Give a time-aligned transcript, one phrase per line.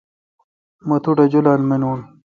[0.87, 1.99] مہ توٹھ اؘ جولال مانون۔